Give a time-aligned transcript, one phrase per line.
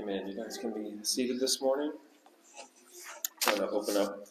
[0.00, 0.26] Amen.
[0.26, 1.92] You guys can be seated this morning.
[3.46, 4.24] I'm going to open up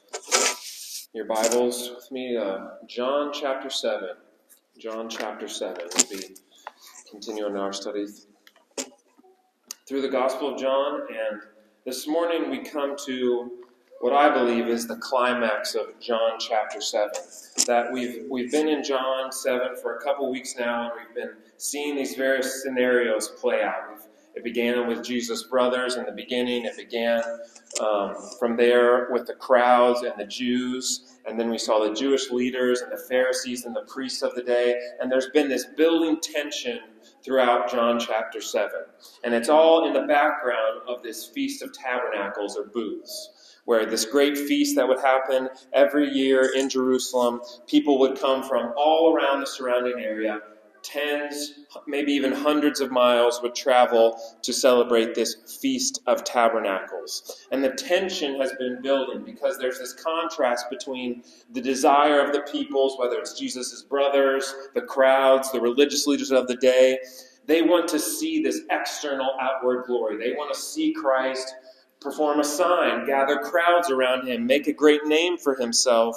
[1.13, 2.35] your Bibles with me.
[2.35, 4.09] Uh, John chapter 7.
[4.79, 5.77] John chapter 7.
[5.95, 6.35] We'll be
[7.11, 8.07] continuing our study
[9.87, 11.01] through the Gospel of John.
[11.09, 11.41] And
[11.85, 13.51] this morning we come to
[13.99, 17.11] what I believe is the climax of John chapter 7.
[17.67, 21.35] That we've, we've been in John 7 for a couple weeks now, and we've been
[21.57, 23.98] seeing these various scenarios play out.
[24.39, 26.63] It began with Jesus' brothers in the beginning.
[26.63, 27.21] It began
[27.81, 31.17] um, from there with the crowds and the Jews.
[31.27, 34.41] And then we saw the Jewish leaders and the Pharisees and the priests of the
[34.41, 34.79] day.
[35.01, 36.79] And there's been this building tension
[37.21, 38.71] throughout John chapter 7.
[39.25, 44.05] And it's all in the background of this Feast of Tabernacles or booths where this
[44.05, 49.41] great feast that would happen every year in Jerusalem, people would come from all around
[49.41, 50.39] the surrounding area
[50.83, 51.53] tens,
[51.87, 57.45] maybe even hundreds of miles would travel to celebrate this Feast of Tabernacles.
[57.51, 62.41] And the tension has been building because there's this contrast between the desire of the
[62.41, 66.99] peoples, whether it's Jesus' brothers, the crowds, the religious leaders of the day.
[67.45, 70.17] They want to see this external outward glory.
[70.17, 71.55] They want to see Christ
[71.99, 76.15] perform a sign, gather crowds around him, make a great name for himself.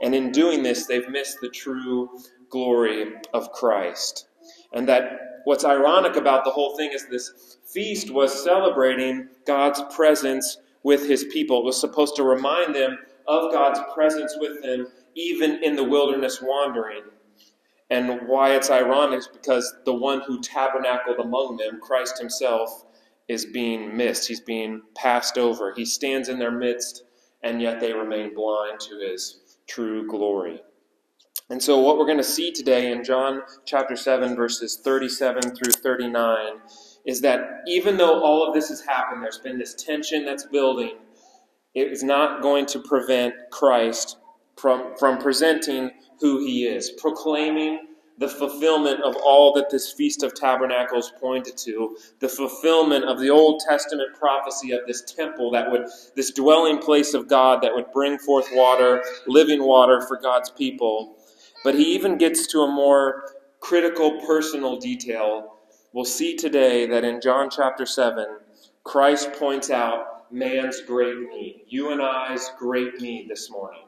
[0.00, 2.10] And in doing this, they've missed the true
[2.52, 4.26] glory of Christ.
[4.72, 10.58] And that what's ironic about the whole thing is this feast was celebrating God's presence
[10.84, 11.60] with his people.
[11.60, 16.40] It was supposed to remind them of God's presence with them, even in the wilderness
[16.42, 17.02] wandering.
[17.90, 22.84] And why it's ironic is because the one who tabernacled among them, Christ himself,
[23.28, 24.28] is being missed.
[24.28, 25.72] He's being passed over.
[25.74, 27.04] He stands in their midst,
[27.42, 30.62] and yet they remain blind to his true glory.
[31.52, 35.72] And so, what we're going to see today in John chapter 7, verses 37 through
[35.72, 36.54] 39,
[37.04, 40.96] is that even though all of this has happened, there's been this tension that's building,
[41.74, 44.16] it is not going to prevent Christ
[44.56, 45.90] from, from presenting
[46.20, 47.80] who he is, proclaiming
[48.16, 53.28] the fulfillment of all that this Feast of Tabernacles pointed to, the fulfillment of the
[53.28, 57.92] Old Testament prophecy of this temple that would, this dwelling place of God that would
[57.92, 61.16] bring forth water, living water for God's people.
[61.64, 63.24] But he even gets to a more
[63.60, 65.58] critical personal detail.
[65.92, 68.26] We'll see today that in John chapter 7,
[68.84, 73.82] Christ points out man's great need, you and I's great need this morning.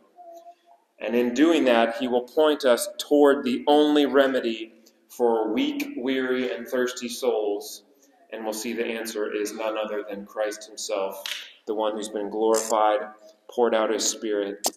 [1.01, 4.73] And in doing that, he will point us toward the only remedy
[5.09, 7.83] for weak, weary, and thirsty souls.
[8.33, 11.23] And we'll see the answer is none other than Christ himself,
[11.67, 13.01] the one who's been glorified,
[13.51, 14.69] poured out his Spirit,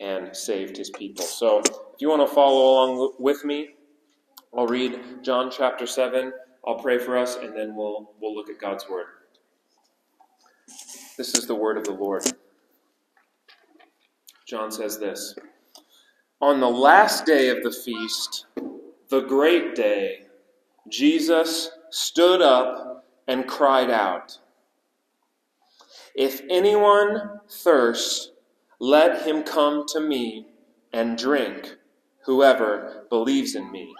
[0.00, 1.24] and saved his people.
[1.24, 1.62] So
[1.94, 3.70] if you want to follow along with me,
[4.56, 6.32] I'll read John chapter 7.
[6.66, 9.06] I'll pray for us, and then we'll, we'll look at God's word.
[11.16, 12.24] This is the word of the Lord.
[14.44, 15.36] John says this
[16.40, 18.46] On the last day of the feast,
[19.08, 20.26] the great day,
[20.88, 24.40] Jesus stood up and cried out,
[26.16, 28.32] If anyone thirsts,
[28.80, 30.48] let him come to me
[30.92, 31.76] and drink,
[32.24, 33.94] whoever believes in me.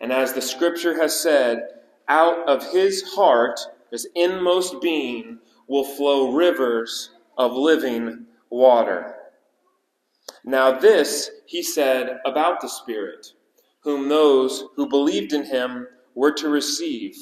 [0.00, 1.62] And as the scripture has said,
[2.08, 9.14] out of his heart, his inmost being, will flow rivers of living water.
[10.44, 13.32] Now, this he said about the Spirit,
[13.80, 17.16] whom those who believed in him were to receive.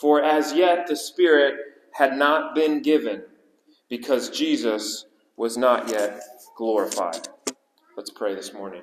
[0.00, 1.56] For as yet the Spirit
[1.92, 3.24] had not been given,
[3.88, 6.20] because Jesus was not yet
[6.56, 7.28] glorified.
[7.96, 8.82] Let's pray this morning.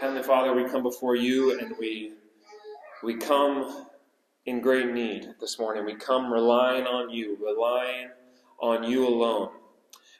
[0.00, 2.12] Heavenly Father, we come before you and we
[3.02, 3.86] we come
[4.44, 5.86] in great need this morning.
[5.86, 8.08] We come relying on you, relying
[8.60, 9.48] on you alone.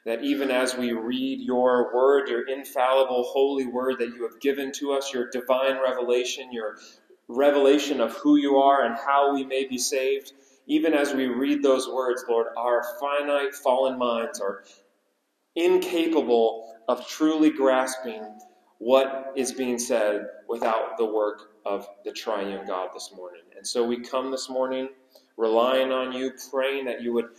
[0.03, 4.71] That even as we read your word, your infallible holy word that you have given
[4.73, 6.77] to us, your divine revelation, your
[7.27, 10.33] revelation of who you are and how we may be saved,
[10.65, 14.63] even as we read those words, Lord, our finite fallen minds are
[15.55, 18.23] incapable of truly grasping
[18.79, 23.41] what is being said without the work of the triune God this morning.
[23.55, 24.89] And so we come this morning
[25.35, 27.29] relying on you, praying that you would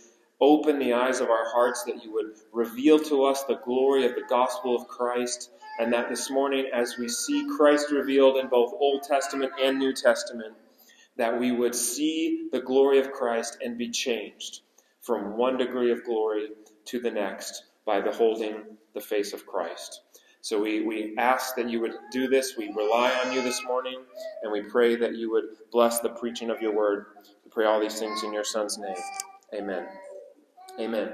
[0.41, 4.15] open the eyes of our hearts, that you would reveal to us the glory of
[4.15, 8.73] the gospel of Christ, and that this morning, as we see Christ revealed in both
[8.73, 10.53] Old Testament and New Testament,
[11.17, 14.61] that we would see the glory of Christ and be changed
[15.01, 16.49] from one degree of glory
[16.85, 18.63] to the next by beholding
[18.93, 20.01] the face of Christ.
[20.41, 22.55] So we, we ask that you would do this.
[22.57, 23.99] We rely on you this morning,
[24.41, 27.07] and we pray that you would bless the preaching of your word.
[27.43, 28.95] We pray all these things in your Son's name.
[29.53, 29.87] Amen.
[30.79, 31.11] Amen.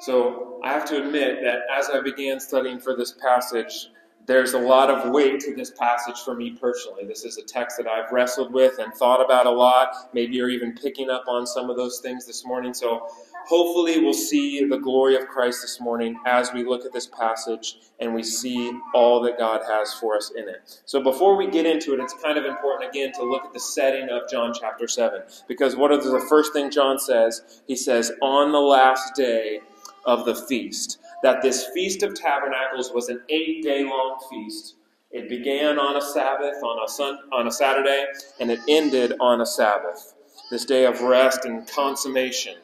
[0.00, 3.90] So I have to admit that as I began studying for this passage,
[4.26, 7.04] there's a lot of weight to this passage for me personally.
[7.04, 10.10] This is a text that I've wrestled with and thought about a lot.
[10.12, 12.74] Maybe you're even picking up on some of those things this morning.
[12.74, 13.08] So
[13.46, 17.76] hopefully we'll see the glory of Christ this morning as we look at this passage
[17.98, 20.80] and we see all that God has for us in it.
[20.84, 23.60] So before we get into it, it's kind of important again to look at the
[23.60, 25.22] setting of John chapter 7.
[25.48, 27.62] Because what is the first thing John says?
[27.66, 29.60] He says, On the last day
[30.06, 34.76] of the feast that this Feast of Tabernacles was an eight day long feast.
[35.10, 38.04] It began on a Sabbath, on a, sun, on a Saturday,
[38.38, 40.14] and it ended on a Sabbath,
[40.50, 42.54] this day of rest and consummation.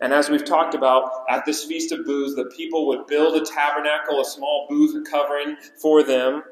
[0.00, 3.44] And as we've talked about, at this Feast of Booths, the people would build a
[3.44, 6.42] tabernacle, a small booth covering for them,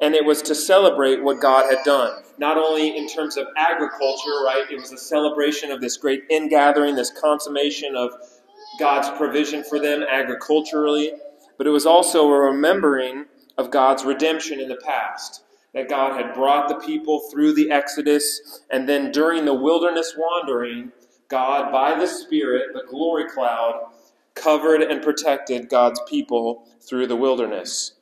[0.00, 2.22] and it was to celebrate what God had done.
[2.38, 4.64] Not only in terms of agriculture, right?
[4.70, 8.12] It was a celebration of this great ingathering, this consummation of
[8.78, 11.12] God's provision for them agriculturally,
[11.58, 13.26] but it was also a remembering
[13.58, 15.44] of God's redemption in the past.
[15.74, 20.90] That God had brought the people through the Exodus, and then during the wilderness wandering,
[21.30, 23.86] God, by the Spirit, the glory cloud,
[24.34, 27.92] covered and protected God's people through the wilderness.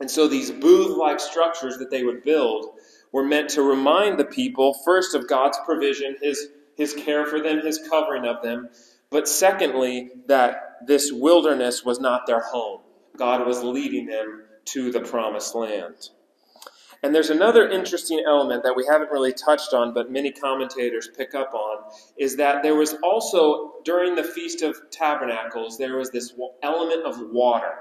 [0.00, 2.66] And so these booth like structures that they would build
[3.12, 7.60] were meant to remind the people, first, of God's provision, His, his care for them,
[7.60, 8.68] His covering of them,
[9.10, 12.80] but secondly, that this wilderness was not their home.
[13.16, 16.08] God was leading them to the promised land.
[17.02, 21.34] And there's another interesting element that we haven't really touched on, but many commentators pick
[21.34, 21.82] up on,
[22.16, 26.32] is that there was also, during the Feast of Tabernacles, there was this
[26.62, 27.74] element of water.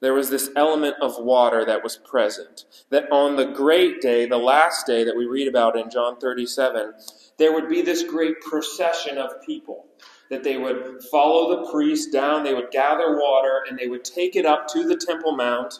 [0.00, 2.64] There was this element of water that was present.
[2.90, 6.92] That on the great day, the last day that we read about in John 37,
[7.38, 9.86] there would be this great procession of people
[10.30, 14.36] that they would follow the priest down, they would gather water, and they would take
[14.36, 15.74] it up to the Temple Mount,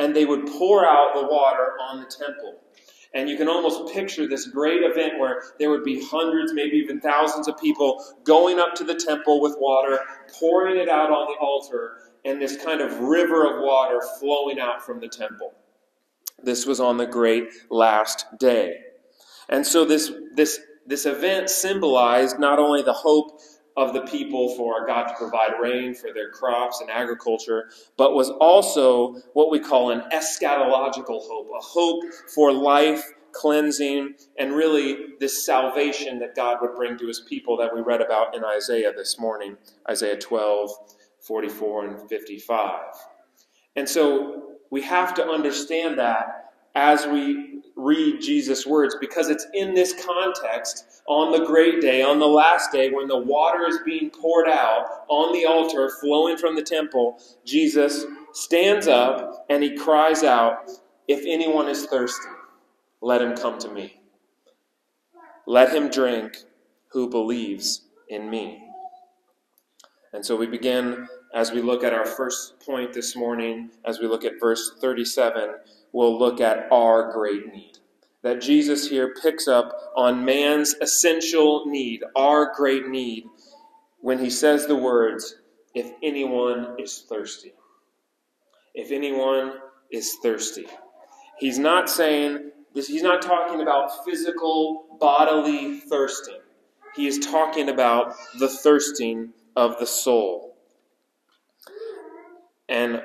[0.00, 2.58] and they would pour out the water on the temple.
[3.12, 7.00] And you can almost picture this great event where there would be hundreds, maybe even
[7.00, 9.98] thousands of people going up to the temple with water,
[10.38, 14.84] pouring it out on the altar, and this kind of river of water flowing out
[14.84, 15.52] from the temple.
[16.42, 18.76] This was on the great last day.
[19.48, 23.40] And so this, this, this event symbolized not only the hope
[23.76, 28.30] of the people for God to provide rain for their crops and agriculture, but was
[28.30, 35.46] also what we call an eschatological hope, a hope for life, cleansing, and really this
[35.46, 39.18] salvation that God would bring to his people that we read about in Isaiah this
[39.18, 39.56] morning,
[39.88, 40.70] Isaiah 12,
[41.20, 42.80] 44, and 55.
[43.76, 47.49] And so we have to understand that as we
[47.84, 52.72] read Jesus' words because it's in this context on the great day, on the last
[52.72, 57.18] day, when the water is being poured out on the altar, flowing from the temple.
[57.44, 60.70] Jesus stands up and he cries out,
[61.08, 62.28] If anyone is thirsty,
[63.00, 64.00] let him come to me.
[65.46, 66.38] Let him drink
[66.92, 68.62] who believes in me.
[70.12, 74.06] And so we begin as we look at our first point this morning, as we
[74.08, 75.54] look at verse 37
[75.92, 77.78] we'll look at our great need.
[78.22, 83.24] That Jesus here picks up on man's essential need, our great need,
[84.00, 85.36] when he says the words,
[85.74, 87.52] if anyone is thirsty.
[88.74, 89.54] If anyone
[89.90, 90.66] is thirsty.
[91.38, 96.38] He's not saying this, he's not talking about physical, bodily thirsting.
[96.94, 100.56] He is talking about the thirsting of the soul.
[102.68, 103.02] And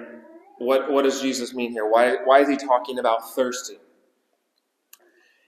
[0.59, 1.89] what, what does Jesus mean here?
[1.89, 3.77] Why, why is he talking about thirsting?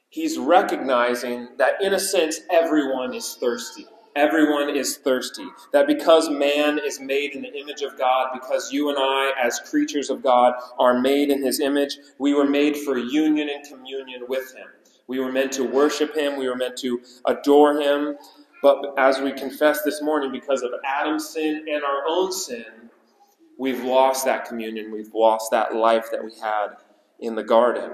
[0.09, 3.85] He's recognizing that, in a sense, everyone is thirsty.
[4.15, 5.45] Everyone is thirsty.
[5.73, 9.59] That because man is made in the image of God, because you and I, as
[9.59, 14.23] creatures of God, are made in his image, we were made for union and communion
[14.27, 14.67] with him.
[15.07, 18.17] We were meant to worship him, we were meant to adore him.
[18.63, 22.86] But as we confess this morning, because of Adam's sin and our own sin,
[23.57, 24.91] we've lost that communion.
[24.91, 26.67] We've lost that life that we had
[27.19, 27.91] in the garden.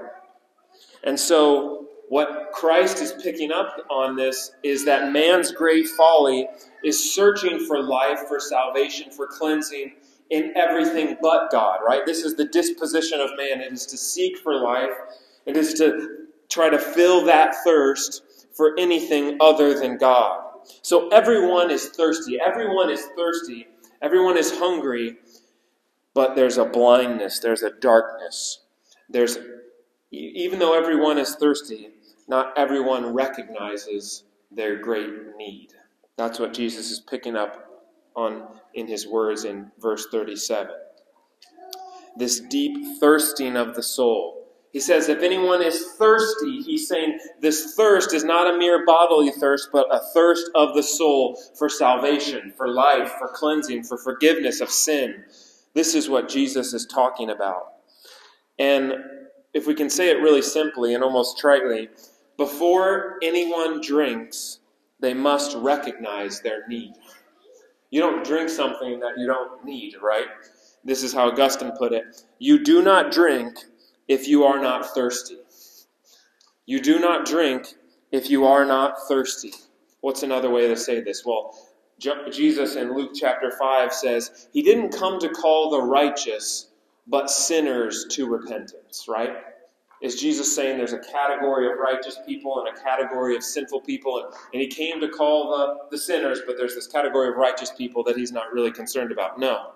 [1.02, 6.48] And so, what Christ is picking up on this is that man's great folly
[6.84, 9.94] is searching for life, for salvation, for cleansing
[10.30, 12.04] in everything but God, right?
[12.04, 13.60] This is the disposition of man.
[13.60, 14.92] It is to seek for life,
[15.46, 20.44] it is to try to fill that thirst for anything other than God.
[20.82, 22.38] So everyone is thirsty.
[22.40, 23.66] Everyone is thirsty.
[24.02, 25.16] Everyone is hungry
[26.14, 28.60] but there's a blindness, there's a darkness.
[29.08, 29.38] There's
[30.10, 31.90] even though everyone is thirsty,
[32.28, 35.70] not everyone recognizes their great need.
[36.16, 37.82] That's what Jesus is picking up
[38.14, 40.72] on in his words in verse 37.
[42.16, 44.46] This deep thirsting of the soul.
[44.72, 49.30] He says, if anyone is thirsty, he's saying this thirst is not a mere bodily
[49.30, 54.60] thirst, but a thirst of the soul for salvation, for life, for cleansing, for forgiveness
[54.60, 55.24] of sin.
[55.74, 57.74] This is what Jesus is talking about.
[58.58, 58.94] And
[59.52, 61.88] if we can say it really simply and almost tritely,
[62.36, 64.60] before anyone drinks,
[65.00, 66.94] they must recognize their need.
[67.90, 70.26] You don't drink something that you don't need, right?
[70.84, 72.22] This is how Augustine put it.
[72.38, 73.56] You do not drink
[74.08, 75.38] if you are not thirsty.
[76.66, 77.74] You do not drink
[78.10, 79.52] if you are not thirsty.
[80.00, 81.24] What's another way to say this?
[81.24, 81.56] Well,
[81.98, 86.68] Jesus in Luke chapter 5 says, He didn't come to call the righteous,
[87.06, 89.36] but sinners to repentance, right?
[90.02, 94.18] Is Jesus saying there's a category of righteous people and a category of sinful people,
[94.18, 97.70] and, and he came to call the, the sinners, but there's this category of righteous
[97.70, 99.38] people that he's not really concerned about?
[99.38, 99.70] No.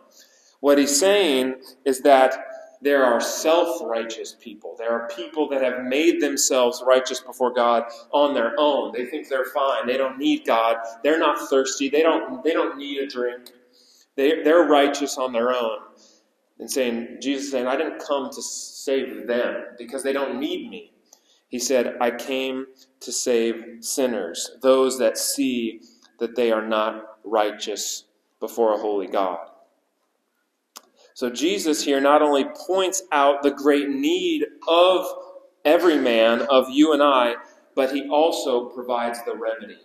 [0.61, 2.48] What he's saying is that
[2.81, 4.77] there are self righteous people.
[4.79, 8.93] There are people that have made themselves righteous before God on their own.
[8.93, 9.87] They think they're fine.
[9.87, 10.77] They don't need God.
[11.03, 11.89] They're not thirsty.
[11.89, 13.51] They don't, they don't need a drink.
[14.17, 15.79] They, they're righteous on their own
[16.59, 20.93] and saying, Jesus saying, I didn't come to save them because they don't need me.
[21.49, 22.67] He said, I came
[23.01, 25.81] to save sinners, those that see
[26.19, 28.05] that they are not righteous
[28.41, 29.39] before a holy God.
[31.19, 35.05] So Jesus here not only points out the great need of
[35.65, 37.35] every man, of you and I,
[37.75, 39.81] but he also provides the remedy.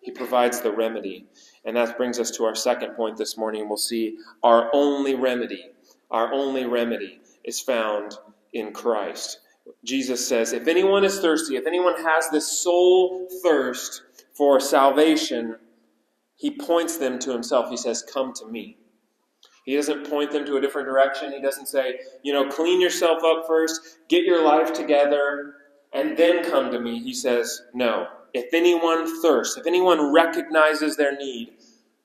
[0.00, 1.26] He provides the remedy.
[1.64, 3.68] And that brings us to our second point this morning.
[3.68, 5.72] We'll see our only remedy
[6.12, 8.16] our only remedy is found
[8.52, 9.40] in Christ.
[9.82, 14.02] Jesus says, If anyone is thirsty, if anyone has this soul thirst
[14.34, 15.56] for salvation,
[16.36, 17.70] he points them to himself.
[17.70, 18.78] He says, Come to me.
[19.66, 21.32] He doesn't point them to a different direction.
[21.32, 25.56] He doesn't say, you know, clean yourself up first, get your life together,
[25.92, 27.00] and then come to me.
[27.02, 28.06] He says, no.
[28.32, 31.54] If anyone thirsts, if anyone recognizes their need,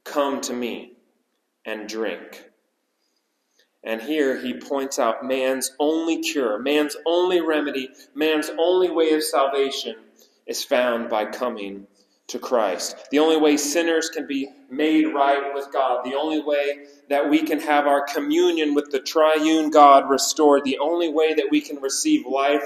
[0.04, 0.94] come to me
[1.66, 2.50] and drink.
[3.84, 9.24] And here he points out man's only cure, man's only remedy, man's only way of
[9.24, 9.96] salvation
[10.48, 11.86] is found by coming
[12.32, 12.96] to Christ.
[13.12, 17.44] The only way sinners can be made right with God, the only way that we
[17.44, 21.82] can have our communion with the triune God restored, the only way that we can
[21.82, 22.64] receive life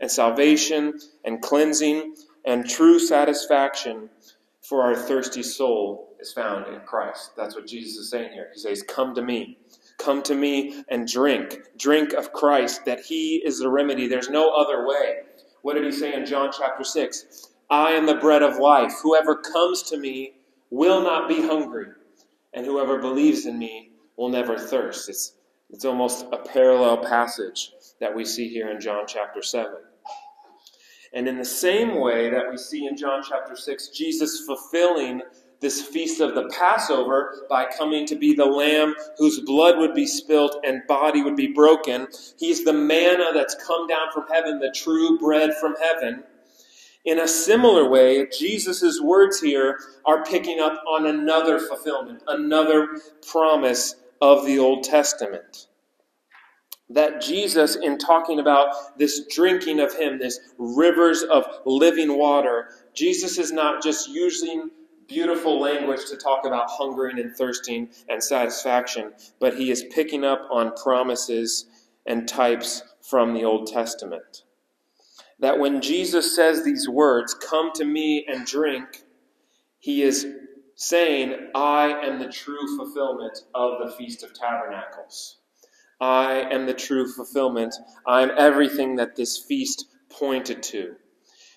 [0.00, 4.10] and salvation and cleansing and true satisfaction
[4.62, 7.32] for our thirsty soul is found in Christ.
[7.36, 8.48] That's what Jesus is saying here.
[8.52, 9.58] He says, Come to me.
[9.98, 11.58] Come to me and drink.
[11.76, 14.08] Drink of Christ, that He is the remedy.
[14.08, 15.20] There's no other way.
[15.62, 17.53] What did He say in John chapter 6?
[17.70, 18.94] I am the bread of life.
[19.02, 20.34] Whoever comes to me
[20.70, 21.86] will not be hungry,
[22.52, 25.08] and whoever believes in me will never thirst.
[25.08, 25.34] It's,
[25.70, 29.72] it's almost a parallel passage that we see here in John chapter 7.
[31.12, 35.22] And in the same way that we see in John chapter 6, Jesus fulfilling
[35.60, 40.06] this feast of the Passover by coming to be the lamb whose blood would be
[40.06, 42.08] spilt and body would be broken.
[42.38, 46.24] He's the manna that's come down from heaven, the true bread from heaven.
[47.04, 52.88] In a similar way, Jesus' words here are picking up on another fulfillment, another
[53.30, 55.66] promise of the Old Testament.
[56.88, 63.38] That Jesus, in talking about this drinking of Him, this rivers of living water, Jesus
[63.38, 64.70] is not just using
[65.06, 70.48] beautiful language to talk about hungering and thirsting and satisfaction, but he is picking up
[70.50, 71.66] on promises
[72.06, 74.42] and types from the Old Testament.
[75.40, 79.04] That when Jesus says these words, come to me and drink,
[79.78, 80.26] he is
[80.76, 85.38] saying, I am the true fulfillment of the Feast of Tabernacles.
[86.00, 87.74] I am the true fulfillment.
[88.06, 90.96] I am everything that this feast pointed to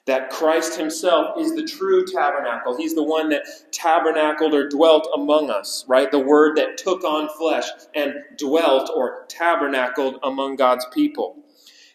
[0.08, 2.78] that Christ himself is the true tabernacle.
[2.78, 6.10] He's the one that tabernacled or dwelt among us, right?
[6.10, 11.36] The word that took on flesh and dwelt or tabernacled among God's people.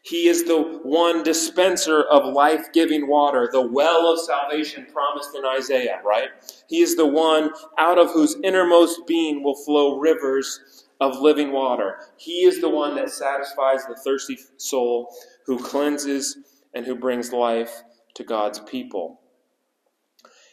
[0.05, 5.45] He is the one dispenser of life giving water, the well of salvation promised in
[5.45, 6.29] Isaiah, right?
[6.69, 11.99] He is the one out of whose innermost being will flow rivers of living water.
[12.17, 15.15] He is the one that satisfies the thirsty soul,
[15.47, 16.37] who cleanses
[16.75, 17.83] and who brings life
[18.15, 19.22] to God's people.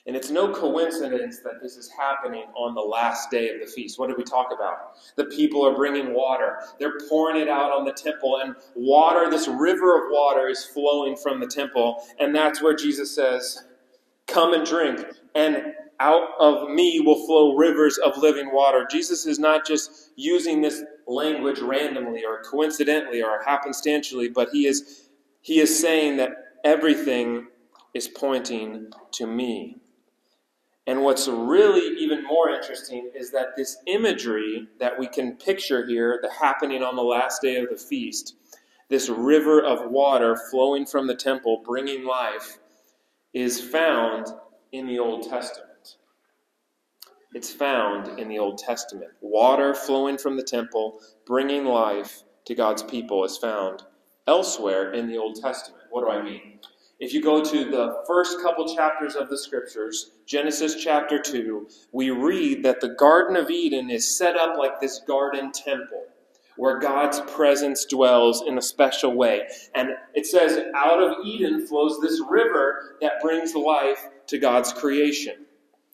[0.10, 4.00] And it's no coincidence that this is happening on the last day of the feast.
[4.00, 4.96] What did we talk about?
[5.18, 6.58] The people are bringing water.
[6.80, 11.16] They're pouring it out on the temple, and water, this river of water, is flowing
[11.16, 12.04] from the temple.
[12.20, 13.66] And that's where Jesus says,
[14.26, 18.88] Come and drink, and out of me will flow rivers of living water.
[18.90, 25.08] Jesus is not just using this language randomly or coincidentally or happenstantially, but he is
[25.42, 26.32] he is saying that
[26.66, 27.46] everything
[27.94, 29.78] is pointing to me.
[30.90, 36.18] And what's really even more interesting is that this imagery that we can picture here,
[36.20, 38.36] the happening on the last day of the feast,
[38.88, 42.58] this river of water flowing from the temple, bringing life,
[43.36, 44.30] is found
[44.72, 45.98] in the Old Testament.
[47.36, 49.12] It's found in the Old Testament.
[49.22, 53.84] Water flowing from the temple, bringing life to God's people, is found
[54.26, 55.84] elsewhere in the Old Testament.
[55.92, 56.62] What do I mean?
[57.00, 62.10] If you go to the first couple chapters of the scriptures, Genesis chapter 2, we
[62.10, 66.04] read that the Garden of Eden is set up like this garden temple
[66.58, 69.48] where God's presence dwells in a special way.
[69.76, 75.46] And it says, out of Eden flows this river that brings life to God's creation.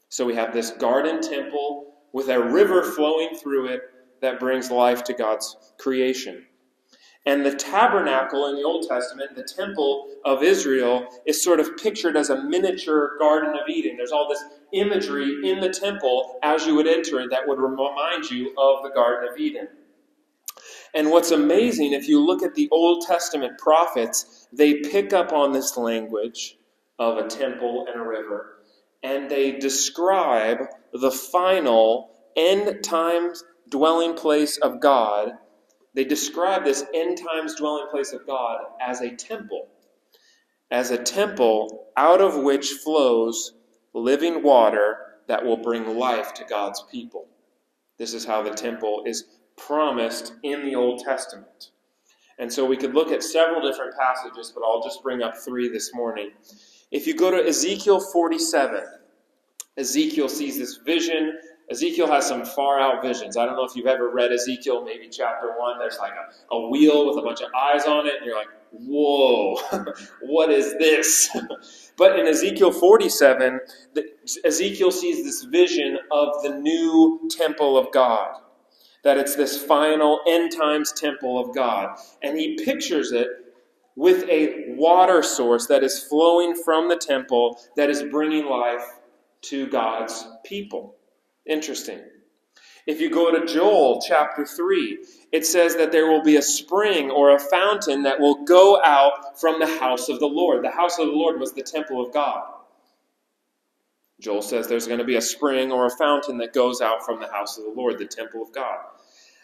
[0.10, 3.82] So we have this garden temple with a river flowing through it
[4.22, 6.48] that brings life to God's creation.
[7.26, 12.16] And the tabernacle in the Old Testament, the temple of Israel, is sort of pictured
[12.16, 13.98] as a miniature Garden of Eden.
[13.98, 18.50] There's all this imagery in the temple as you would enter that would remind you
[18.58, 19.68] of the Garden of Eden.
[20.94, 25.52] And what's amazing, if you look at the Old Testament prophets, they pick up on
[25.52, 26.58] this language
[27.00, 28.56] of a temple and a river
[29.06, 30.58] and they describe
[30.92, 35.34] the final end times dwelling place of God.
[35.96, 39.70] They describe this end times dwelling place of God as a temple,
[40.70, 43.54] as a temple out of which flows
[43.94, 44.98] living water
[45.28, 47.28] that will bring life to God's people.
[47.98, 49.24] This is how the temple is
[49.58, 51.72] promised in the Old Testament.
[52.38, 55.70] And so we could look at several different passages, but I'll just bring up three
[55.70, 56.32] this morning.
[56.92, 58.84] If you go to Ezekiel 47,
[59.78, 61.38] Ezekiel sees this vision.
[61.70, 63.38] Ezekiel has some far out visions.
[63.38, 65.80] I don't know if you've ever read Ezekiel, maybe chapter one.
[65.80, 68.50] There's like a, a wheel with a bunch of eyes on it, and you're like,
[68.72, 69.56] whoa,
[70.22, 71.36] what is this?
[71.98, 73.60] but in Ezekiel 47,
[73.94, 74.06] the,
[74.46, 78.42] Ezekiel sees this vision of the new temple of God.
[79.04, 81.98] That it's this final end times temple of God.
[82.24, 83.28] And he pictures it
[83.96, 89.00] with a water source that is flowing from the temple that is bringing life
[89.42, 90.95] to God's people.
[91.46, 92.02] Interesting.
[92.88, 95.00] If you go to Joel chapter 3,
[95.32, 99.40] it says that there will be a spring or a fountain that will go out
[99.40, 100.64] from the house of the Lord.
[100.64, 102.44] The house of the Lord was the temple of God.
[104.22, 107.20] Joel says there's going to be a spring or a fountain that goes out from
[107.20, 108.80] the house of the Lord, the temple of God.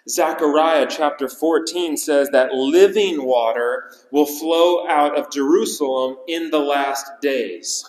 [0.08, 7.06] Zechariah chapter 14 says that living water will flow out of Jerusalem in the last
[7.22, 7.86] days.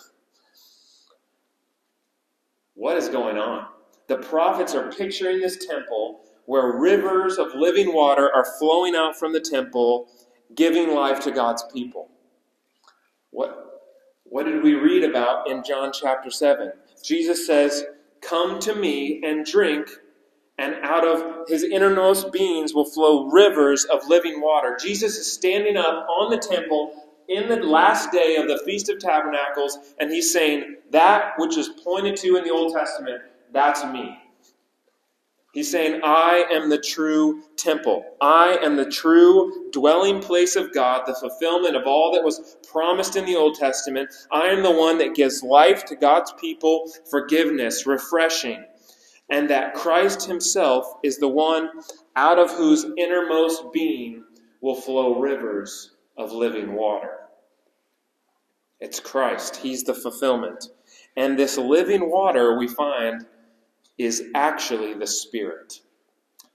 [2.75, 3.67] What is going on?
[4.07, 9.33] The prophets are picturing this temple where rivers of living water are flowing out from
[9.33, 10.07] the temple,
[10.55, 12.09] giving life to God's people.
[13.31, 13.81] What,
[14.25, 16.73] what did we read about in John chapter 7?
[17.03, 17.85] Jesus says,
[18.21, 19.87] Come to me and drink,
[20.57, 24.77] and out of his innermost beings will flow rivers of living water.
[24.81, 26.93] Jesus is standing up on the temple
[27.29, 31.69] in the last day of the Feast of Tabernacles, and he's saying, That which is
[31.83, 33.21] pointed to in the Old Testament,
[33.53, 34.17] that's me.
[35.53, 38.03] He's saying, I am the true temple.
[38.19, 43.15] I am the true dwelling place of God, the fulfillment of all that was promised
[43.15, 44.09] in the Old Testament.
[44.31, 48.65] I am the one that gives life to God's people, forgiveness, refreshing.
[49.29, 51.69] And that Christ Himself is the one
[52.15, 54.23] out of whose innermost being
[54.61, 57.19] will flow rivers of living water.
[58.79, 60.69] It's Christ, He's the fulfillment.
[61.15, 63.27] And this living water we find
[63.97, 65.81] is actually the Spirit.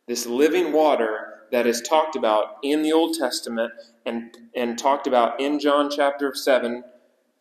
[0.06, 3.72] This living water that is talked about in the Old Testament
[4.04, 6.82] and, and talked about in John chapter 7,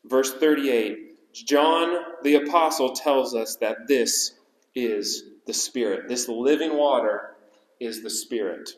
[0.06, 4.34] verse 38, John the Apostle tells us that this
[4.76, 6.08] is the Spirit.
[6.08, 7.36] This living water
[7.80, 8.70] is the Spirit.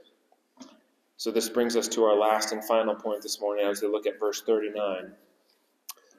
[1.17, 4.07] So this brings us to our last and final point this morning as we look
[4.07, 5.11] at verse 39.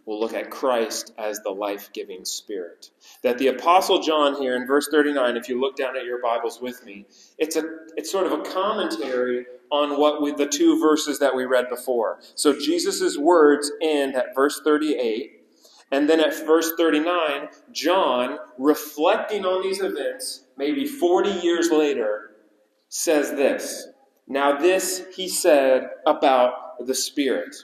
[0.07, 2.91] We'll look at Christ as the life giving Spirit.
[3.23, 6.61] That the Apostle John here in verse 39, if you look down at your Bibles
[6.61, 7.07] with me,
[7.39, 7.63] it's, a,
[7.97, 12.19] it's sort of a commentary on what we, the two verses that we read before.
[12.35, 15.37] So Jesus' words end at verse 38.
[15.93, 22.31] And then at verse 39, John, reflecting on these events, maybe 40 years later,
[22.89, 23.89] says this
[24.31, 27.57] now, this he said about the Spirit.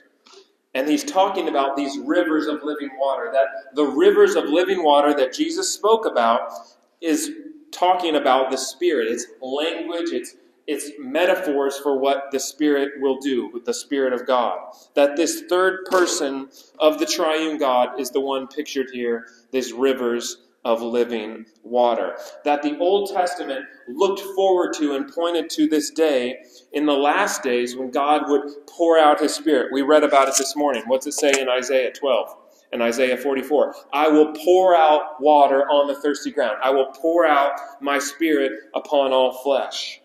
[0.76, 3.30] And he's talking about these rivers of living water.
[3.32, 6.52] That the rivers of living water that Jesus spoke about
[7.00, 7.30] is
[7.72, 9.08] talking about the Spirit.
[9.08, 10.36] It's language, it's,
[10.66, 14.58] it's metaphors for what the Spirit will do with the Spirit of God.
[14.94, 20.42] That this third person of the triune God is the one pictured here, these rivers
[20.66, 22.16] of living water.
[22.44, 26.40] That the Old Testament looked forward to and pointed to this day
[26.72, 29.72] in the last days when God would pour out his Spirit.
[29.72, 30.82] We read about it this morning.
[30.86, 32.36] What's it say in Isaiah 12?
[32.72, 33.76] and Isaiah 44.
[33.92, 36.56] I will pour out water on the thirsty ground.
[36.62, 40.00] I will pour out my spirit upon all flesh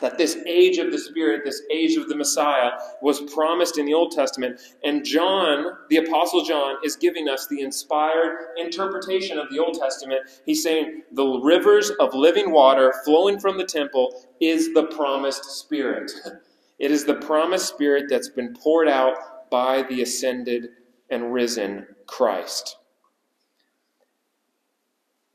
[0.00, 2.70] that this age of the Spirit, this age of the Messiah,
[3.02, 4.60] was promised in the Old Testament.
[4.84, 10.22] And John, the Apostle John, is giving us the inspired interpretation of the Old Testament.
[10.46, 16.10] He's saying the rivers of living water flowing from the temple is the promised Spirit.
[16.80, 20.70] It is the promised Spirit that's been poured out by the ascended
[21.10, 22.78] and risen Christ.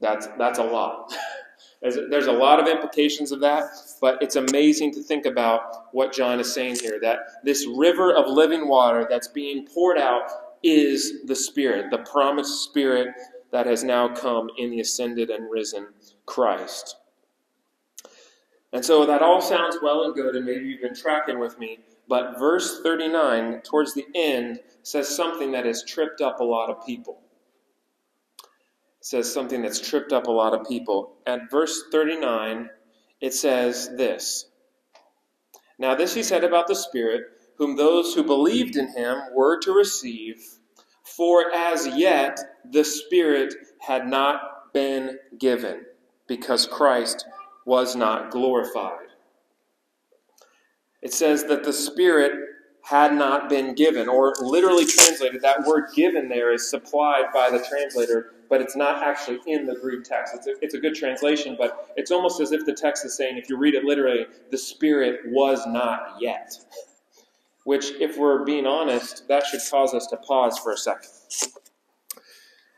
[0.01, 1.15] That's, that's a lot.
[1.93, 3.65] There's a lot of implications of that,
[4.01, 8.27] but it's amazing to think about what John is saying here that this river of
[8.27, 10.31] living water that's being poured out
[10.63, 13.09] is the Spirit, the promised Spirit
[13.51, 15.89] that has now come in the ascended and risen
[16.25, 16.97] Christ.
[18.73, 21.79] And so that all sounds well and good, and maybe you've been tracking with me,
[22.07, 26.83] but verse 39, towards the end, says something that has tripped up a lot of
[26.83, 27.21] people
[29.05, 31.13] says something that's tripped up a lot of people.
[31.27, 32.71] At verse 39,
[33.21, 34.47] it says this
[35.77, 37.21] Now, this he said about the Spirit,
[37.59, 40.43] whom those who believed in him were to receive,
[41.03, 42.39] for as yet
[42.71, 45.85] the Spirit had not been given,
[46.25, 47.27] because Christ
[47.63, 49.09] was not glorified.
[51.03, 52.31] It says that the Spirit
[52.81, 57.63] had not been given, or literally translated, that word given there is supplied by the
[57.69, 60.35] translator but it's not actually in the Greek text.
[60.35, 63.37] It's a, it's a good translation, but it's almost as if the text is saying,
[63.37, 66.53] if you read it literally, the Spirit was not yet.
[67.63, 71.09] Which, if we're being honest, that should cause us to pause for a second.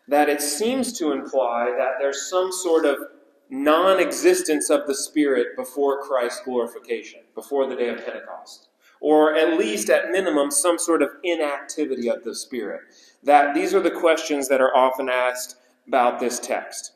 [0.08, 2.98] That it seems to imply that there's some sort of
[3.50, 8.70] non existence of the Spirit before Christ's glorification, before the day of Pentecost.
[9.00, 12.82] Or at least, at minimum, some sort of inactivity of the Spirit
[13.24, 15.57] that these are the questions that are often asked
[15.88, 16.94] about this text.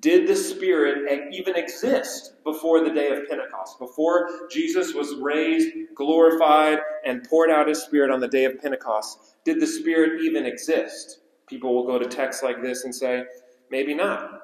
[0.00, 3.78] Did the Spirit even exist before the day of Pentecost?
[3.78, 9.36] Before Jesus was raised, glorified, and poured out his Spirit on the day of Pentecost,
[9.44, 11.20] did the Spirit even exist?
[11.46, 13.24] People will go to texts like this and say,
[13.70, 14.40] maybe not.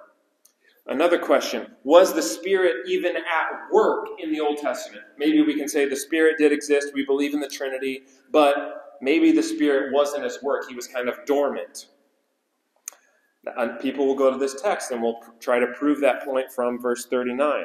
[0.86, 5.04] Another question Was the Spirit even at work in the Old Testament?
[5.18, 9.32] Maybe we can say the Spirit did exist, we believe in the Trinity, but maybe
[9.32, 11.86] the Spirit wasn't at work, he was kind of dormant.
[13.44, 16.78] And people will go to this text and we'll try to prove that point from
[16.78, 17.64] verse 39.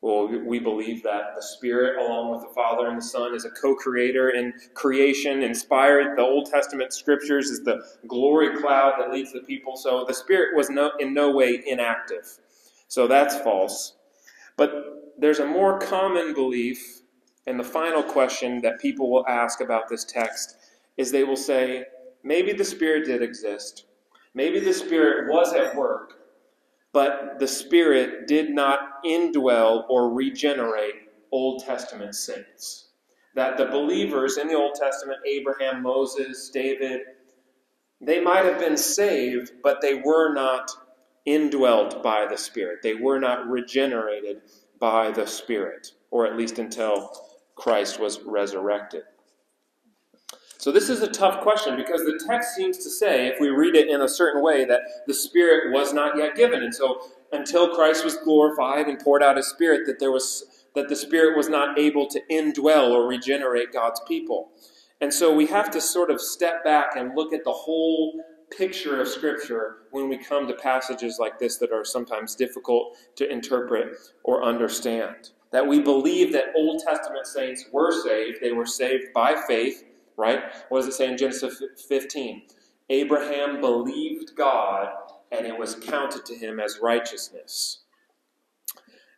[0.00, 3.50] Well, we believe that the Spirit, along with the Father and the Son, is a
[3.50, 6.16] co creator in creation, inspired.
[6.16, 9.76] The Old Testament scriptures is the glory cloud that leads the people.
[9.76, 12.38] So the Spirit was no, in no way inactive.
[12.86, 13.96] So that's false.
[14.56, 16.98] But there's a more common belief
[17.48, 20.58] and the final question that people will ask about this text
[20.98, 21.86] is they will say,
[22.22, 23.86] maybe the Spirit did exist.
[24.38, 26.12] Maybe the Spirit was at work,
[26.92, 30.94] but the Spirit did not indwell or regenerate
[31.32, 32.86] Old Testament saints.
[33.34, 37.00] That the believers in the Old Testament, Abraham, Moses, David,
[38.00, 40.70] they might have been saved, but they were not
[41.26, 42.78] indwelt by the Spirit.
[42.80, 44.42] They were not regenerated
[44.78, 47.10] by the Spirit, or at least until
[47.56, 49.02] Christ was resurrected.
[50.60, 53.76] So, this is a tough question because the text seems to say, if we read
[53.76, 56.64] it in a certain way, that the Spirit was not yet given.
[56.64, 60.88] And so, until Christ was glorified and poured out his Spirit, that, there was, that
[60.88, 64.50] the Spirit was not able to indwell or regenerate God's people.
[65.00, 69.00] And so, we have to sort of step back and look at the whole picture
[69.00, 73.96] of Scripture when we come to passages like this that are sometimes difficult to interpret
[74.24, 78.38] or understand that we believe that Old Testament saints were saved.
[78.40, 79.84] They were saved by faith,
[80.18, 80.42] right?
[80.68, 82.42] What does it say in Genesis 15?
[82.90, 84.88] Abraham believed God,
[85.32, 87.80] and it was counted to him as righteousness.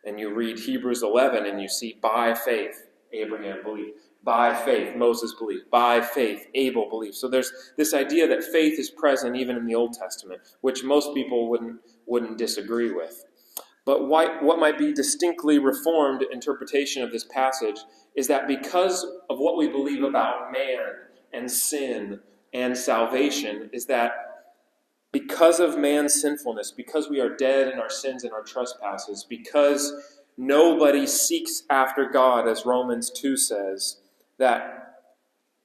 [0.05, 3.97] And you read Hebrews 11, and you see by faith, Abraham believed.
[4.23, 5.69] By faith, Moses believed.
[5.71, 7.15] By faith, Abel believed.
[7.15, 11.13] So there's this idea that faith is present even in the Old Testament, which most
[11.15, 13.25] people wouldn't, wouldn't disagree with.
[13.85, 17.79] But what might be distinctly reformed interpretation of this passage
[18.15, 20.87] is that because of what we believe about man
[21.33, 22.19] and sin
[22.53, 24.11] and salvation is that
[25.11, 29.93] because of man's sinfulness, because we are dead in our sins and our trespasses, because
[30.37, 33.97] nobody seeks after God, as Romans 2 says,
[34.37, 34.99] that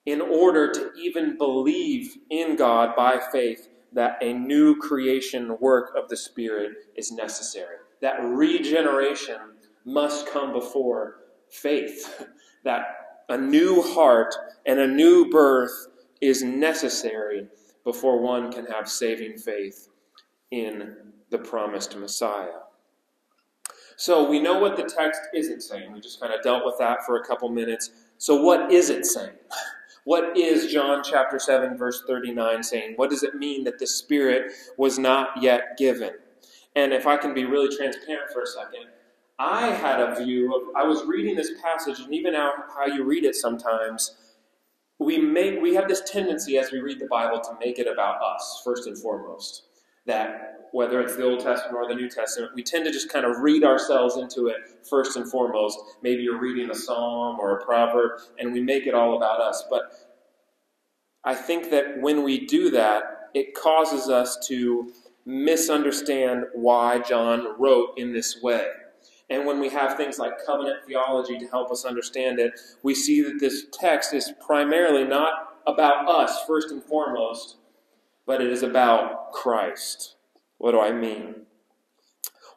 [0.05, 6.09] in order to even believe in God by faith, that a new creation work of
[6.09, 7.76] the Spirit is necessary.
[8.02, 9.38] That regeneration
[9.85, 11.16] must come before
[11.50, 12.24] faith.
[12.64, 12.82] That
[13.28, 14.35] a new heart
[14.66, 15.87] and a new birth
[16.20, 17.46] is necessary
[17.85, 19.87] before one can have saving faith
[20.50, 20.96] in
[21.30, 22.59] the promised Messiah.
[23.96, 25.92] So we know what the text isn't saying.
[25.92, 27.90] We just kind of dealt with that for a couple minutes.
[28.18, 29.37] So, what is it saying?
[30.04, 32.92] What is John chapter 7, verse 39 saying?
[32.94, 36.12] What does it mean that the Spirit was not yet given?
[36.76, 38.86] And if I can be really transparent for a second,
[39.38, 43.24] I had a view of, I was reading this passage, and even how, you read
[43.24, 44.14] it sometimes,
[44.98, 48.22] we make we have this tendency as we read the Bible to make it about
[48.22, 49.64] us first and foremost.
[50.06, 53.26] That whether it's the Old Testament or the New Testament, we tend to just kind
[53.26, 54.56] of read ourselves into it
[54.88, 55.78] first and foremost.
[56.02, 59.64] Maybe you're reading a psalm or a proverb, and we make it all about us.
[59.68, 59.92] But
[61.24, 64.92] I think that when we do that, it causes us to
[65.26, 68.68] misunderstand why John wrote in this way.
[69.28, 72.52] And when we have things like covenant theology to help us understand it,
[72.84, 77.56] we see that this text is primarily not about us, first and foremost,
[78.24, 80.14] but it is about Christ.
[80.58, 81.46] What do I mean?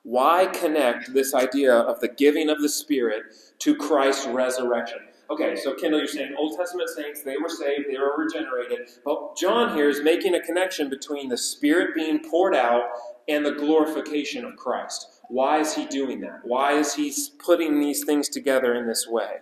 [0.04, 3.24] Why connect this idea of the giving of the Spirit
[3.60, 5.09] to Christ's resurrection?
[5.32, 8.90] Okay, so Kendall, you're saying Old Testament saints, they were saved, they were regenerated.
[9.06, 12.84] But John here is making a connection between the Spirit being poured out
[13.28, 15.06] and the glorification of Christ.
[15.28, 16.40] Why is he doing that?
[16.44, 17.14] Why is he
[17.46, 19.38] putting these things together in this way?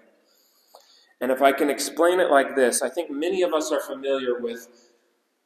[1.22, 4.40] And if I can explain it like this, I think many of us are familiar
[4.42, 4.68] with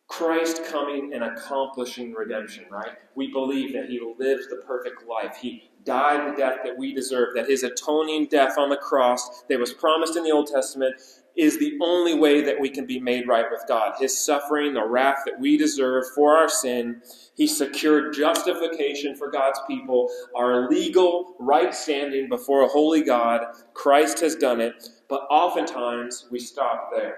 [0.08, 2.98] Christ coming and accomplishing redemption, right?
[3.16, 5.38] We believe that he lived the perfect life.
[5.38, 9.60] He died the death that we deserve, that his atoning death on the cross that
[9.60, 10.96] was promised in the Old Testament
[11.36, 13.94] is the only way that we can be made right with God.
[13.98, 17.02] His suffering, the wrath that we deserve for our sin,
[17.36, 23.46] He secured justification for God's people, our legal right standing before a holy God.
[23.74, 27.18] Christ has done it, but oftentimes we stop there.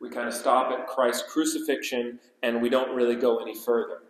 [0.00, 4.02] We kind of stop at Christ's crucifixion and we don't really go any further.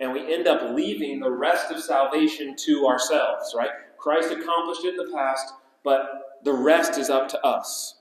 [0.00, 3.70] And we end up leaving the rest of salvation to ourselves, right?
[3.98, 5.52] Christ accomplished it in the past,
[5.84, 7.96] but the rest is up to us.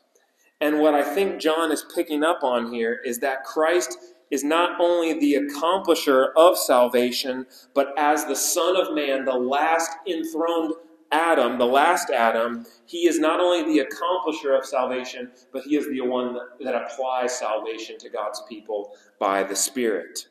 [0.62, 3.98] And what I think John is picking up on here is that Christ
[4.32, 9.92] is not only the accomplisher of salvation, but as the Son of Man, the last
[10.08, 10.74] enthroned
[11.12, 15.88] Adam, the last Adam, he is not only the accomplisher of salvation, but he is
[15.90, 20.28] the one that applies salvation to God's people by the Spirit.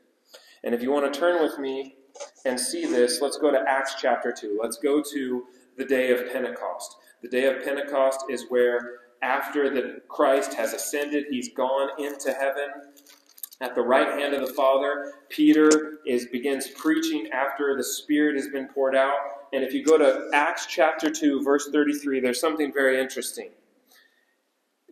[0.65, 1.97] And if you want to turn with me
[2.45, 4.59] and see this, let's go to Acts chapter 2.
[4.61, 5.45] Let's go to
[5.77, 6.97] the day of Pentecost.
[7.23, 12.69] The day of Pentecost is where, after the Christ has ascended, he's gone into heaven.
[13.61, 18.49] At the right hand of the Father, Peter is begins preaching after the Spirit has
[18.49, 19.17] been poured out.
[19.53, 23.51] And if you go to Acts chapter 2, verse 33, there's something very interesting.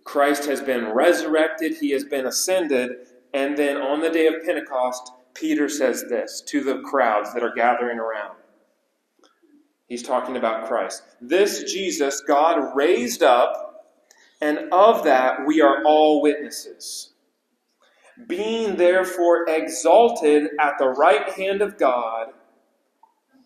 [0.03, 2.91] Christ has been resurrected, he has been ascended,
[3.35, 7.55] and then on the day of Pentecost, Peter says this to the crowds that are
[7.55, 8.37] gathering around.
[9.87, 11.03] He's talking about Christ.
[11.21, 13.95] This Jesus God raised up,
[14.41, 17.13] and of that we are all witnesses.
[18.27, 22.29] Being therefore exalted at the right hand of God,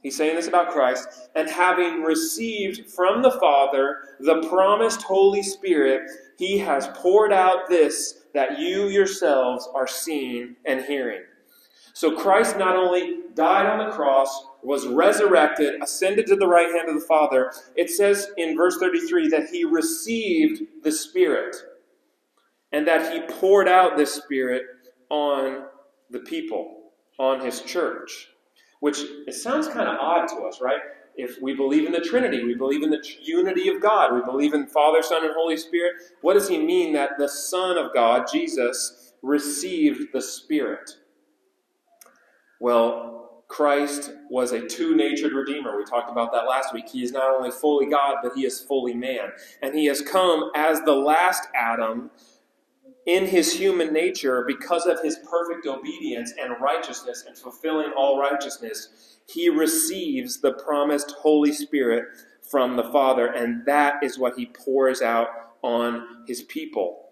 [0.02, 6.08] he's saying this about Christ, and having received from the Father the promised Holy Spirit,
[6.38, 11.22] he has poured out this that you yourselves are seeing and hearing.
[11.92, 16.88] So Christ not only died on the cross, was resurrected, ascended to the right hand
[16.88, 21.56] of the Father, it says in verse 33 that he received the Spirit
[22.72, 24.62] and that he poured out this Spirit
[25.08, 25.64] on
[26.10, 28.28] the people, on his church.
[28.80, 30.80] Which it sounds kind of odd to us, right?
[31.16, 34.54] If we believe in the Trinity, we believe in the unity of God, we believe
[34.54, 38.26] in Father, Son, and Holy Spirit, what does he mean that the Son of God,
[38.32, 40.90] Jesus, received the Spirit?
[42.60, 45.76] Well, Christ was a two natured Redeemer.
[45.76, 46.88] We talked about that last week.
[46.88, 49.30] He is not only fully God, but he is fully man.
[49.60, 52.10] And he has come as the last Adam
[53.06, 59.18] in his human nature because of his perfect obedience and righteousness and fulfilling all righteousness.
[59.26, 62.04] He receives the promised Holy Spirit
[62.48, 65.28] from the Father, and that is what he pours out
[65.62, 67.08] on his people.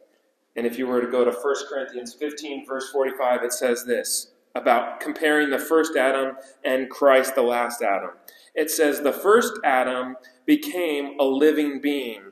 [0.57, 4.33] And if you were to go to 1 Corinthians 15, verse 45, it says this
[4.59, 8.11] about comparing the first Adam and Christ, the last Adam.
[8.55, 12.23] It says, The first Adam became a living being,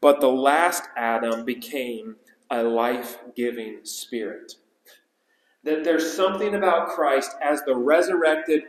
[0.00, 2.16] but the last Adam became
[2.50, 4.54] a life giving spirit.
[5.62, 8.62] That there's something about Christ as the resurrected,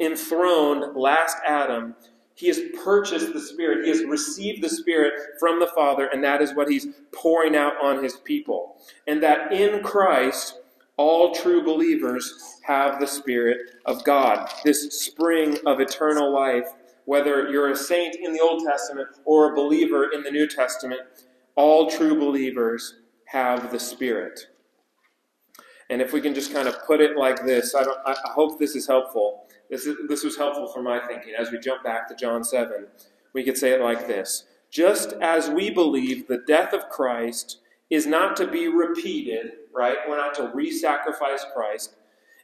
[0.00, 1.94] enthroned last Adam.
[2.34, 3.84] He has purchased the Spirit.
[3.84, 7.74] He has received the Spirit from the Father, and that is what He's pouring out
[7.82, 8.76] on His people.
[9.06, 10.56] And that in Christ,
[11.00, 16.68] all true believers have the Spirit of God, this spring of eternal life.
[17.06, 21.00] Whether you're a saint in the Old Testament or a believer in the New Testament,
[21.56, 24.40] all true believers have the Spirit.
[25.88, 28.76] And if we can just kind of put it like this, I, I hope this
[28.76, 29.46] is helpful.
[29.70, 31.32] This, is, this was helpful for my thinking.
[31.36, 32.86] As we jump back to John 7,
[33.32, 37.56] we could say it like this Just as we believe the death of Christ
[37.90, 39.96] is not to be repeated, right?
[40.08, 41.96] We're not to re sacrifice Christ.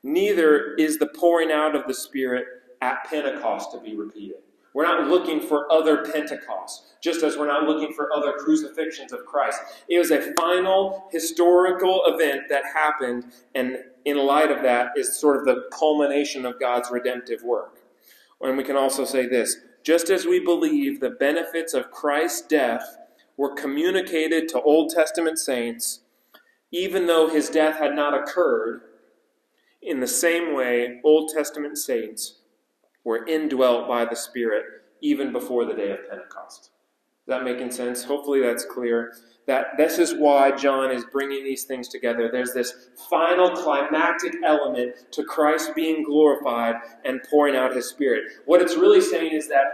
[0.03, 2.45] Neither is the pouring out of the Spirit
[2.81, 4.39] at Pentecost to be repeated.
[4.75, 9.25] We're not looking for other Pentecosts, just as we're not looking for other crucifixions of
[9.25, 9.59] Christ.
[9.89, 15.39] It was a final historical event that happened, and in light of that is sort
[15.39, 17.79] of the culmination of God's redemptive work.
[18.43, 22.99] And we can also say this just as we believe the benefits of Christ's death
[23.37, 26.01] were communicated to Old Testament saints,
[26.71, 28.83] even though his death had not occurred,
[29.83, 32.41] in the same way, Old Testament saints
[33.05, 34.65] were indwelt by the Spirit
[35.01, 36.71] even before the day of Pentecost.
[37.27, 38.05] Is that making sense?
[38.05, 39.13] Hopefully that's clear.
[39.49, 42.29] That this is why John is bringing these things together.
[42.31, 48.31] There's this final climactic element to Christ being glorified and pouring out his Spirit.
[48.45, 49.65] What it's really saying is that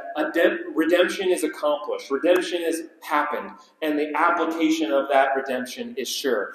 [0.74, 3.50] redemption is accomplished, redemption has happened,
[3.82, 6.54] and the application of that redemption is sure.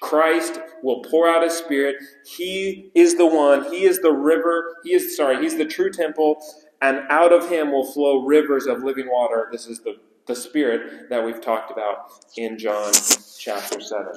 [0.00, 1.96] Christ will pour out his spirit.
[2.24, 6.42] He is the one, he is the river, he is sorry, he's the true temple,
[6.80, 9.48] and out of him will flow rivers of living water.
[9.52, 9.96] This is the,
[10.30, 12.92] the spirit that we've talked about in John
[13.36, 14.12] chapter 7.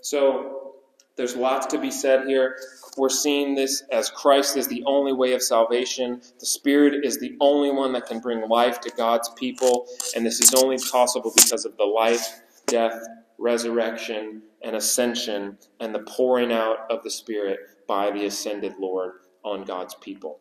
[0.00, 0.74] So
[1.16, 2.56] there's lots to be said here.
[2.96, 6.22] We're seeing this as Christ is the only way of salvation.
[6.38, 10.40] The Spirit is the only one that can bring life to God's people, and this
[10.40, 13.02] is only possible because of the life, death,
[13.36, 19.64] resurrection, and ascension, and the pouring out of the Spirit by the ascended Lord on
[19.64, 20.38] God's people.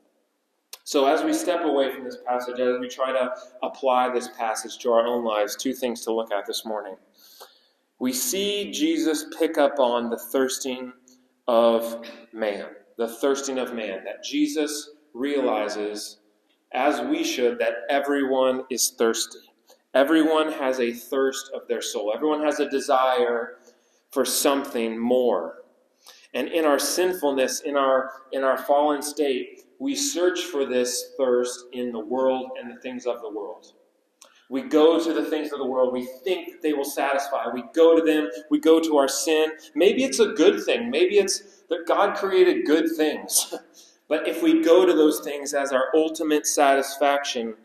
[0.88, 4.78] So, as we step away from this passage, as we try to apply this passage
[4.80, 6.96] to our own lives, two things to look at this morning.
[7.98, 10.94] We see Jesus pick up on the thirsting
[11.48, 12.68] of man,
[13.00, 16.20] the thirsting of man, that Jesus realizes,
[16.72, 19.40] as we should, that everyone is thirsty.
[19.96, 22.14] Everyone has a thirst of their soul.
[22.14, 23.58] Everyone has a desire
[24.12, 25.64] for something more.
[26.36, 31.66] And in our sinfulness, in our in our fallen state, we search for this thirst
[31.74, 33.74] in the world and the things of the world.
[34.50, 35.92] We go to the things of the world.
[35.92, 37.46] We think that they will satisfy.
[37.52, 38.30] We go to them.
[38.52, 39.52] We go to our sin.
[39.74, 40.92] Maybe it's a good thing.
[40.92, 43.54] Maybe it's that God created good things.
[44.08, 47.56] but if we go to those things as our ultimate satisfaction,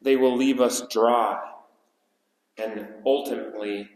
[0.00, 1.40] they will leave us dry
[2.56, 3.88] and ultimately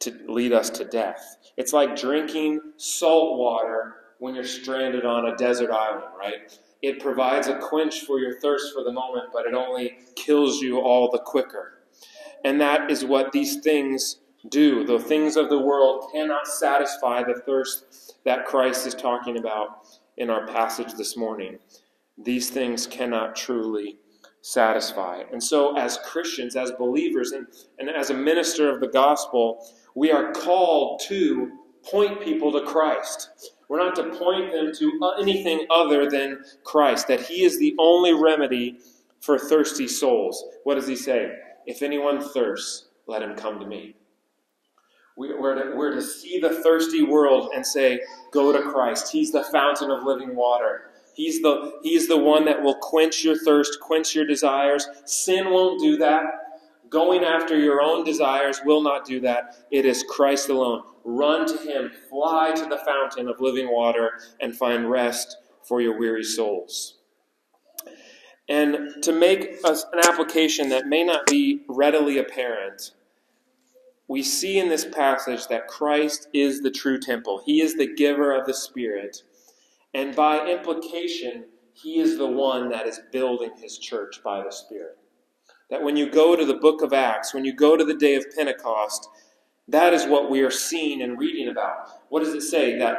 [0.00, 1.36] to lead us to death.
[1.56, 6.58] It's like drinking salt water when you're stranded on a desert island, right?
[6.86, 10.80] It provides a quench for your thirst for the moment, but it only kills you
[10.80, 11.80] all the quicker.
[12.44, 14.18] And that is what these things
[14.50, 14.84] do.
[14.84, 19.86] The things of the world cannot satisfy the thirst that Christ is talking about
[20.18, 21.58] in our passage this morning.
[22.18, 23.96] These things cannot truly
[24.42, 25.22] satisfy.
[25.32, 27.46] And so, as Christians, as believers, and,
[27.78, 31.50] and as a minister of the gospel, we are called to
[31.82, 33.53] point people to Christ.
[33.68, 37.74] We're not to point them to uh, anything other than Christ, that He is the
[37.78, 38.78] only remedy
[39.20, 40.44] for thirsty souls.
[40.64, 41.38] What does He say?
[41.66, 43.94] If anyone thirsts, let him come to me.
[45.16, 48.00] We're to, we're to see the thirsty world and say,
[48.32, 49.12] Go to Christ.
[49.12, 50.90] He's the fountain of living water.
[51.14, 54.88] He's the, he's the one that will quench your thirst, quench your desires.
[55.04, 56.24] Sin won't do that.
[56.94, 59.66] Going after your own desires will not do that.
[59.72, 60.84] It is Christ alone.
[61.02, 65.98] Run to Him, fly to the fountain of living water, and find rest for your
[65.98, 67.00] weary souls.
[68.48, 69.76] And to make an
[70.08, 72.92] application that may not be readily apparent,
[74.06, 77.42] we see in this passage that Christ is the true temple.
[77.44, 79.24] He is the giver of the Spirit.
[79.94, 84.96] And by implication, he is the one that is building his church by the Spirit.
[85.70, 88.14] That when you go to the book of Acts, when you go to the day
[88.14, 89.08] of Pentecost,
[89.68, 91.88] That is what we are seeing and reading about.
[92.10, 92.78] What does it say?
[92.78, 92.98] That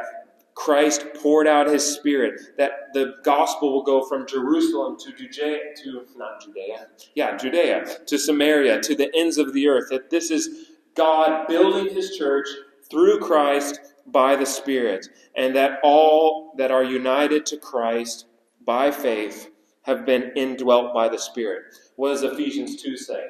[0.54, 6.04] Christ poured out his spirit, that the gospel will go from Jerusalem to Judea, to
[6.16, 9.90] not Judea, yeah, Judea, to Samaria, to the ends of the earth.
[9.90, 12.48] That this is God building his church
[12.90, 15.06] through Christ by the Spirit,
[15.36, 18.26] and that all that are united to Christ
[18.64, 19.50] by faith
[19.82, 21.64] have been indwelt by the Spirit.
[21.96, 23.24] What does Ephesians 2 say?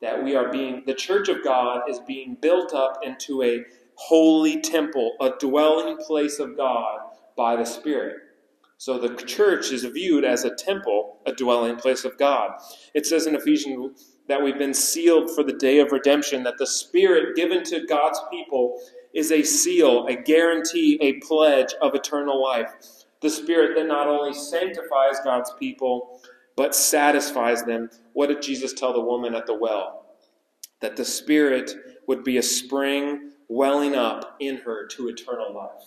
[0.00, 4.60] That we are being, the church of God is being built up into a holy
[4.60, 7.00] temple, a dwelling place of God
[7.36, 8.16] by the Spirit.
[8.78, 12.52] So the church is viewed as a temple, a dwelling place of God.
[12.94, 16.66] It says in Ephesians that we've been sealed for the day of redemption, that the
[16.66, 18.80] Spirit given to God's people
[19.12, 22.70] is a seal, a guarantee, a pledge of eternal life.
[23.20, 26.20] The Spirit that not only sanctifies God's people,
[26.58, 27.88] but satisfies them.
[28.14, 30.06] What did Jesus tell the woman at the well?
[30.80, 31.72] That the Spirit
[32.08, 35.84] would be a spring welling up in her to eternal life.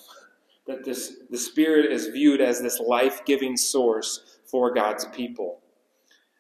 [0.68, 5.60] That this, the Spirit is viewed as this life giving source for God's people.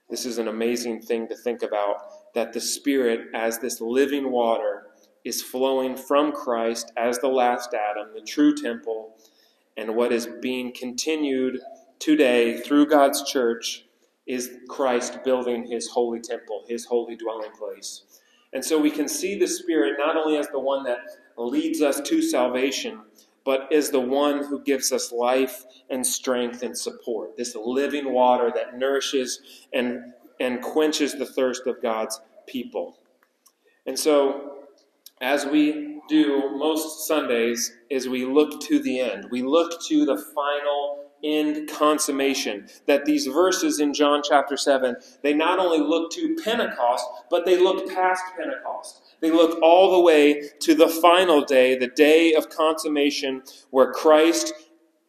[0.09, 4.87] This is an amazing thing to think about that the Spirit, as this living water,
[5.25, 9.17] is flowing from Christ as the last Adam, the true temple,
[9.75, 11.59] and what is being continued
[11.99, 13.83] today through God's church
[14.27, 18.03] is Christ building his holy temple, his holy dwelling place.
[18.53, 20.99] And so we can see the Spirit not only as the one that
[21.37, 23.01] leads us to salvation,
[23.43, 27.37] but is the one who gives us life and strength and support.
[27.37, 29.41] This living water that nourishes
[29.73, 32.97] and, and quenches the thirst of God's people.
[33.85, 34.65] And so,
[35.21, 39.27] as we do most Sundays, is we look to the end.
[39.31, 42.67] We look to the final end consummation.
[42.87, 47.57] That these verses in John chapter 7, they not only look to Pentecost, but they
[47.57, 49.01] look past Pentecost.
[49.21, 54.53] They look all the way to the final day, the day of consummation, where Christ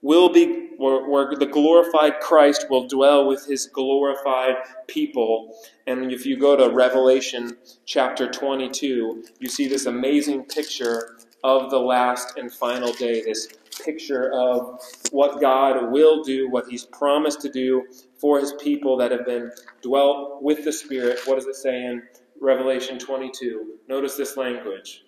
[0.02, 4.56] will be, where, where, the glorified Christ will dwell with his glorified
[4.88, 5.56] people.
[5.86, 7.56] And if you go to Revelation
[7.86, 13.48] chapter 22, you see this amazing picture of the last and final day, this
[13.84, 17.84] picture of what God will do, what He's promised to do
[18.18, 19.50] for His people that have been
[19.82, 21.20] dwelt with the Spirit.
[21.26, 22.02] What does it say in
[22.40, 23.78] Revelation 22?
[23.88, 25.04] Notice this language.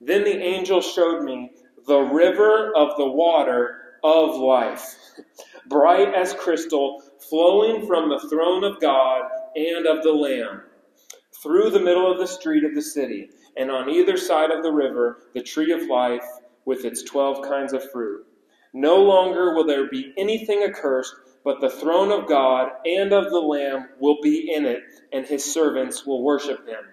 [0.00, 1.52] Then the angel showed me
[1.86, 4.96] the river of the water of life,
[5.68, 9.22] bright as crystal, flowing from the throne of God
[9.56, 10.62] and of the Lamb,
[11.42, 13.30] through the middle of the street of the city.
[13.56, 16.24] And on either side of the river, the tree of life
[16.64, 18.26] with its twelve kinds of fruit.
[18.72, 23.38] No longer will there be anything accursed, but the throne of God and of the
[23.38, 24.80] Lamb will be in it,
[25.12, 26.84] and his servants will worship him.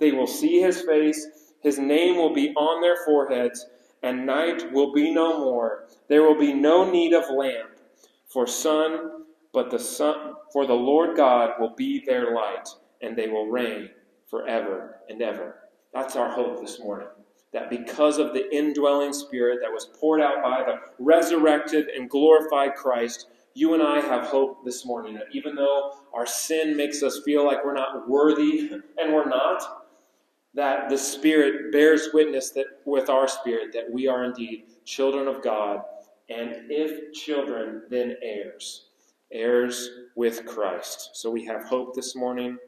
[0.00, 1.26] They will see his face,
[1.60, 3.66] his name will be on their foreheads,
[4.02, 5.88] and night will be no more.
[6.08, 7.70] There will be no need of lamp
[8.26, 12.68] for sun, but the sun for the Lord God will be their light,
[13.02, 13.90] and they will reign
[14.28, 15.56] forever and ever.
[15.92, 17.08] That's our hope this morning
[17.52, 22.74] that because of the indwelling Spirit that was poured out by the resurrected and glorified
[22.74, 27.22] Christ, you and I have hope this morning that even though our sin makes us
[27.24, 29.86] feel like we're not worthy, and we're not,
[30.54, 35.42] that the Spirit bears witness that with our spirit that we are indeed children of
[35.42, 35.82] God,
[36.28, 38.86] and if children, then heirs,
[39.32, 41.10] heirs with Christ.
[41.14, 42.58] So we have hope this morning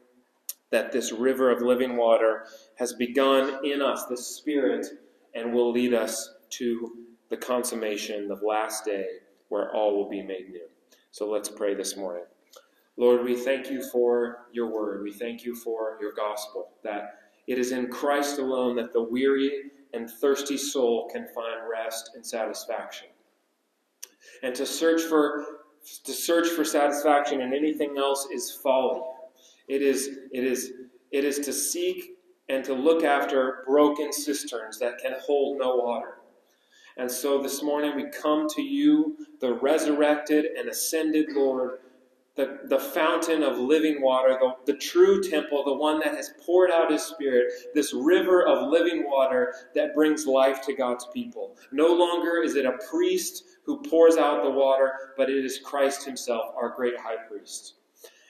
[0.71, 2.45] that this river of living water
[2.75, 4.87] has begun in us, the Spirit,
[5.35, 6.91] and will lead us to
[7.29, 9.05] the consummation, the last day,
[9.49, 10.67] where all will be made new.
[11.11, 12.23] So let's pray this morning.
[12.97, 15.03] Lord, we thank you for your word.
[15.03, 19.71] We thank you for your gospel, that it is in Christ alone that the weary
[19.93, 23.07] and thirsty soul can find rest and satisfaction.
[24.43, 25.45] And to search for
[26.05, 29.01] to search for satisfaction in anything else is folly.
[29.67, 30.73] It is, it is,
[31.11, 32.11] it is to seek
[32.49, 36.17] and to look after broken cisterns that can hold no water.
[36.97, 41.79] And so this morning we come to you, the resurrected and ascended Lord,
[42.35, 46.71] the, the fountain of living water, the, the true temple, the one that has poured
[46.71, 51.57] out his spirit, this river of living water that brings life to God's people.
[51.71, 56.05] No longer is it a priest who pours out the water, but it is Christ
[56.05, 57.75] himself, our great high priest.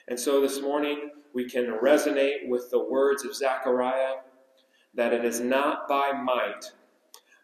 [0.08, 4.16] And so this morning, we can resonate with the words of Zechariah
[4.94, 6.72] that it is not by might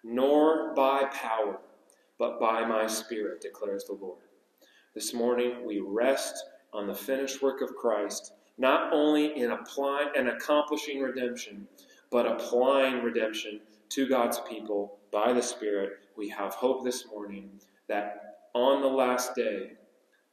[0.04, 1.58] nor by power,
[2.18, 4.22] but by my Spirit, declares the Lord.
[4.94, 10.28] This morning, we rest on the finished work of Christ, not only in applying and
[10.28, 11.66] accomplishing redemption,
[12.10, 13.60] but applying redemption
[13.90, 17.50] to God's people by the Spirit, we have hope this morning
[17.88, 19.72] that on the last day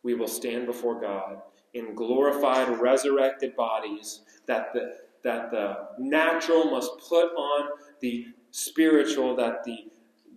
[0.04, 1.42] we will stand before God
[1.76, 7.70] in glorified, resurrected bodies, that the, that the natural must put on
[8.02, 9.86] the spiritual, that the,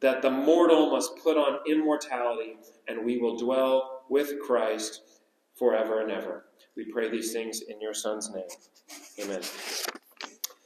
[0.01, 2.57] that the mortal must put on immortality,
[2.89, 5.03] and we will dwell with Christ
[5.57, 6.45] forever and ever.
[6.76, 8.49] We pray these things in your Son's name.
[9.20, 9.41] Amen.